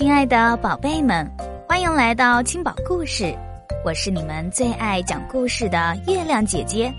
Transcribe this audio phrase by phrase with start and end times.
[0.00, 1.30] 亲爱的宝贝们，
[1.68, 3.36] 欢迎来到青宝故事，
[3.84, 6.90] 我是你们最爱讲故事的月亮姐姐。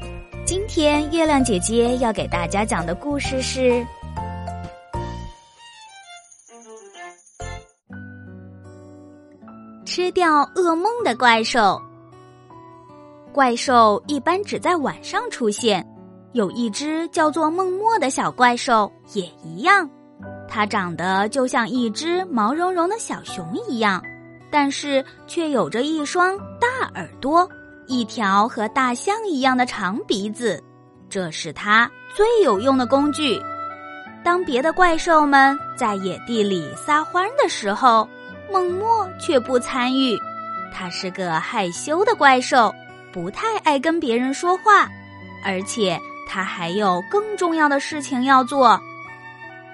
[0.45, 3.71] 今天月亮姐姐要给大家讲的故事是
[9.83, 11.59] 《吃掉噩梦的怪兽》。
[13.33, 15.83] 怪兽一般只在晚上出现，
[16.33, 19.89] 有一只叫做梦墨的小怪兽也一样。
[20.53, 24.03] 它长得就像一只毛茸茸的小熊一样，
[24.51, 27.49] 但是却有着一双大耳朵，
[27.87, 30.61] 一条和大象一样的长鼻子，
[31.09, 33.41] 这是它最有用的工具。
[34.25, 38.05] 当别的怪兽们在野地里撒欢的时候，
[38.51, 40.19] 孟墨却不参与。
[40.73, 42.75] 它是个害羞的怪兽，
[43.13, 44.89] 不太爱跟别人说话，
[45.45, 48.77] 而且它还有更重要的事情要做。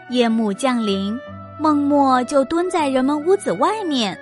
[0.09, 1.19] 夜幕降临，
[1.59, 4.17] 孟墨就蹲在人们屋子外面，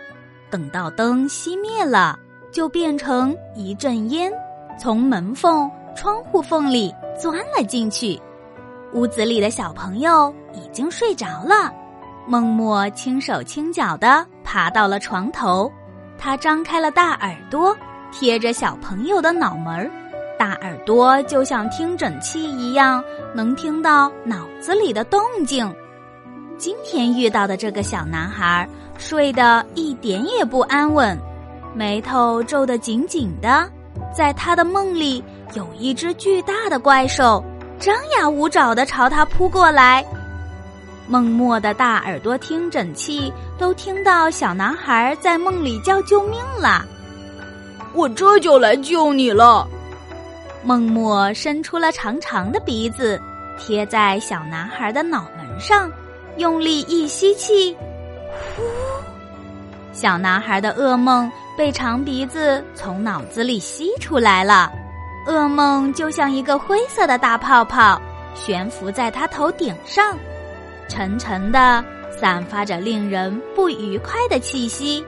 [0.50, 2.18] 等到灯熄灭了，
[2.52, 4.32] 就变成一阵烟，
[4.80, 8.20] 从门缝、窗户缝里钻了进去。
[8.94, 11.72] 屋子里的小朋友已经睡着了，
[12.28, 15.72] 孟墨轻手轻脚的爬到了床头，
[16.18, 17.78] 他张开了大耳朵，
[18.12, 19.92] 贴着小朋友的脑门儿，
[20.38, 23.04] 大耳朵就像听诊器一样。
[23.34, 25.70] 能听到脑子里的动静。
[26.58, 31.20] 今天遇到的这个小男孩睡得一点也不安稳，
[31.74, 33.70] 眉头皱得紧紧的。
[34.14, 35.22] 在他的梦里，
[35.54, 37.44] 有一只巨大的怪兽
[37.78, 40.06] 张牙舞爪的朝他扑过来。
[41.08, 46.86] 梦墨的大耳朵听诊器都听到小男孩在梦里叫救命了。
[47.94, 49.68] 我这就来救你了。
[50.66, 53.22] 孟墨伸出了长长的鼻子，
[53.56, 55.92] 贴在小男孩的脑门上，
[56.38, 57.78] 用力一吸气，
[58.58, 58.64] 呼！
[59.94, 64.72] 小男孩的噩梦被长鼻子从脑子里吸出来了。
[65.28, 68.02] 噩梦就像一个灰色的大泡泡，
[68.34, 70.18] 悬浮在他头顶上，
[70.90, 75.06] 沉沉的，散发着令人不愉快的气息。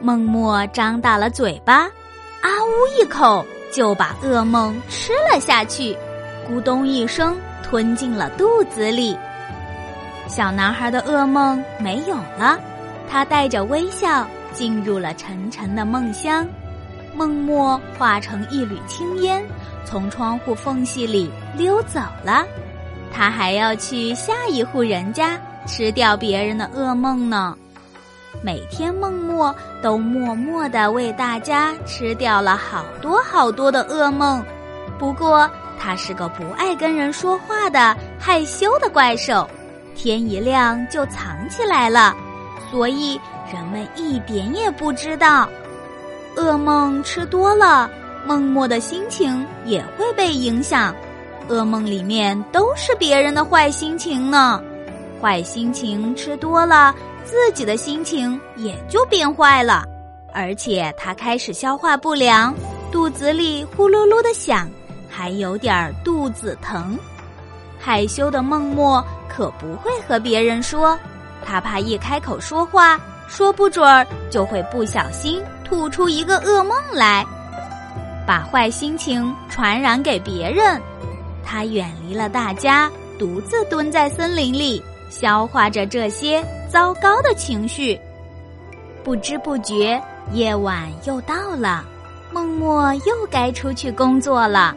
[0.00, 1.82] 孟墨张大了嘴巴，
[2.40, 3.44] 啊呜一口。
[3.74, 5.96] 就把噩梦吃了下去，
[6.48, 9.18] 咕咚一声吞进了肚子里。
[10.28, 12.56] 小男孩的噩梦没有了，
[13.10, 16.46] 他带着微笑进入了沉沉的梦乡。
[17.16, 19.44] 梦墨化成一缕青烟，
[19.84, 22.46] 从窗户缝隙里溜走了。
[23.12, 27.56] 他还要去下一户人家吃掉别人的噩梦呢。
[28.42, 34.44] 每天，梦默都默默的为大家吃掉了好多好多的噩梦。
[34.98, 39.48] 不过，他是个不爱跟人说话的害羞的怪兽，
[39.94, 42.14] 天一亮就藏起来了，
[42.70, 43.20] 所以
[43.52, 45.48] 人们一点也不知道。
[46.36, 47.90] 噩梦吃多了，
[48.26, 50.94] 梦默的心情也会被影响。
[51.48, 54.62] 噩梦里面都是别人的坏心情呢，
[55.20, 56.94] 坏心情吃多了。
[57.24, 59.84] 自己的心情也就变坏了，
[60.32, 62.54] 而且他开始消化不良，
[62.92, 64.68] 肚子里呼噜噜的响，
[65.08, 66.98] 还有点肚子疼。
[67.78, 70.98] 害羞的孟墨可不会和别人说，
[71.44, 77.24] 他怕一开口说话，说不准儿就会不小心吐出一个噩梦来，
[78.26, 80.80] 把坏心情传染给别人。
[81.44, 84.82] 他远离了大家，独自蹲在森林里。
[85.10, 87.96] 消化着这些糟糕的情绪，
[89.04, 90.02] 不知不觉
[90.32, 91.84] 夜晚又到了，
[92.32, 94.74] 梦墨又该出去工作了。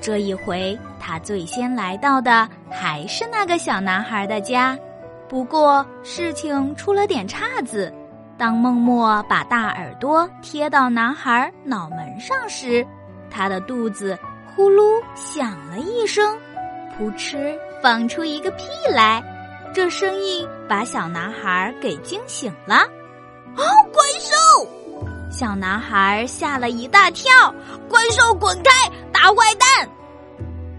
[0.00, 4.76] 这一回，他最先来到的还是那个小男孩的家。
[5.28, 7.94] 不过，事情出了点岔子。
[8.36, 12.84] 当梦墨把大耳朵贴到男孩脑门上时，
[13.30, 14.18] 他的肚子
[14.52, 16.36] 呼噜响了一声，
[16.98, 19.22] 扑哧放出一个屁来。
[19.76, 23.60] 这声音把小男孩给惊醒了，啊！
[23.92, 24.66] 怪兽！
[25.30, 27.54] 小男孩吓了一大跳，
[27.86, 29.86] 怪兽滚开，大坏蛋！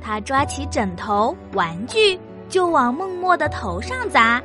[0.02, 4.42] 他抓起枕头、玩具就往孟墨的头上砸，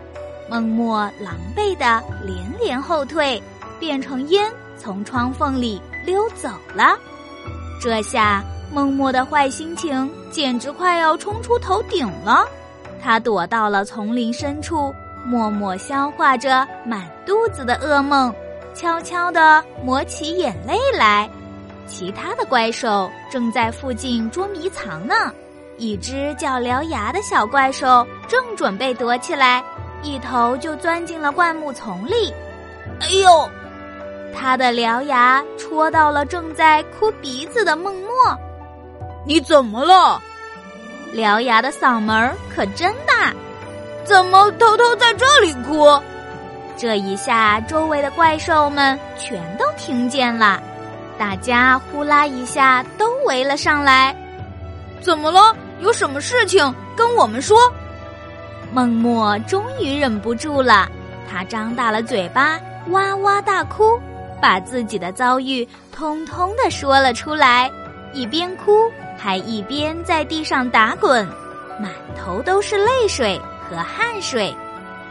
[0.51, 3.43] 孟墨狼狈的连连后退，
[3.81, 6.95] 变成烟从窗缝里溜走了。
[7.81, 12.47] 这下孟墨的坏心情简直快要冲出头顶了。
[13.03, 14.95] 他躲到了丛林深处，
[15.27, 18.33] 默默消化着满肚子的噩梦，
[18.75, 21.29] 悄悄地抹起眼泪来。
[21.87, 25.15] 其他的怪兽正在附近捉迷藏呢。
[25.79, 29.63] 一只叫獠牙的小怪兽正准备躲起来，
[30.03, 32.33] 一头就钻进了灌木丛里，
[33.01, 33.49] 哎呦！
[34.35, 38.09] 他的獠牙戳到了正在哭鼻子的孟默。
[39.27, 40.23] 你怎么了？
[41.13, 43.33] 獠牙的嗓门可真大，
[44.03, 45.87] 怎么偷偷在这里哭？
[46.77, 50.61] 这一下，周围的怪兽们全都听见了，
[51.19, 54.17] 大家呼啦一下都围了上来。
[55.01, 55.55] 怎么了？
[55.81, 57.59] 有什么事情跟我们说？
[58.73, 60.89] 孟默终于忍不住了，
[61.31, 62.59] 他张大了嘴巴，
[62.89, 64.01] 哇哇大哭，
[64.41, 67.71] 把自己的遭遇通通的说了出来，
[68.15, 68.91] 一边哭
[69.23, 71.25] 还一边在地上打滚，
[71.79, 73.41] 满头都是泪水
[73.71, 74.53] 和汗水。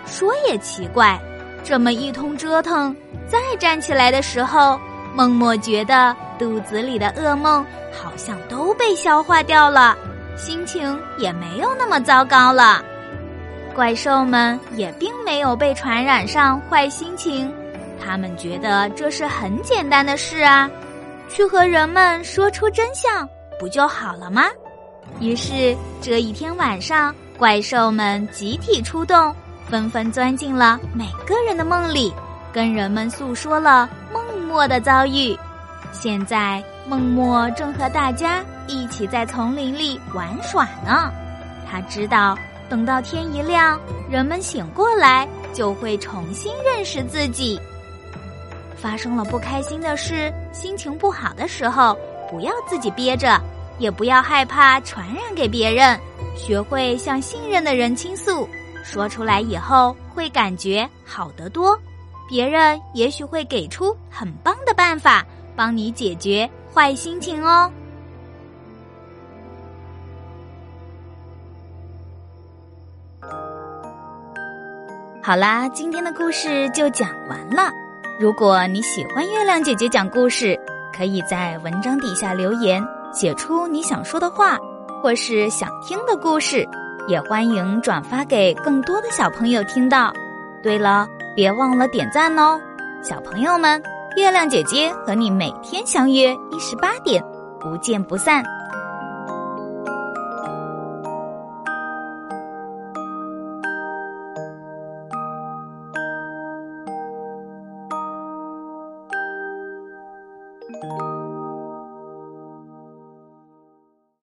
[0.05, 1.17] 说也奇怪，
[1.63, 2.93] 这么一通折腾，
[3.25, 4.77] 再站起来的时候，
[5.15, 9.95] 孟默觉得肚子里的噩梦好像都被消化掉了，
[10.35, 12.83] 心情也没有那么糟糕了。
[13.73, 17.49] 怪兽们也并没有被传染上坏心情，
[18.03, 20.69] 他们觉得这是很简单的事啊，
[21.29, 23.25] 去和人们说出真相
[23.61, 24.45] 不就好了吗？
[25.19, 29.35] 于是这一天晚上，怪兽们集体出动，
[29.69, 32.11] 纷纷钻进了每个人的梦里，
[32.51, 35.37] 跟人们诉说了梦默的遭遇。
[35.91, 41.11] 现在梦默正和大家一起在丛林里玩耍呢，
[41.69, 42.35] 他知道。
[42.67, 43.77] 等到天一亮，
[44.09, 47.59] 人们醒过来，就会重新认识自己。
[48.75, 51.95] 发生了不开心的事，心情不好的时候，
[52.29, 53.37] 不要自己憋着，
[53.81, 55.99] 也不要害怕传染给别人，
[56.35, 58.47] 学会向信任的人倾诉，
[58.83, 61.75] 说出来以后会感觉好得多，
[62.29, 65.25] 别人也许会给出很棒的办法，
[65.55, 67.71] 帮你解决坏心情哦。
[75.23, 77.71] 好啦，今天的故事就讲完了。
[78.19, 80.55] 如果你喜欢月亮姐姐讲故事，
[80.95, 84.57] 可以在文章底下留言，写出你想说的话，
[85.01, 86.67] 或是想听的故事，
[87.07, 90.11] 也欢迎转发给更多的小朋友听到。
[90.63, 92.59] 对了，别忘了点赞哦，
[93.01, 93.81] 小朋友们，
[94.15, 97.23] 月亮姐姐和你每天相约一十八点，
[97.59, 98.43] 不见不散。